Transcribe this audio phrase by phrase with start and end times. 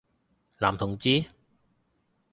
[0.57, 1.23] 男同志？